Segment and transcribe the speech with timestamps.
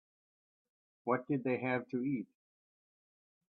[1.03, 2.25] What did they have to eat?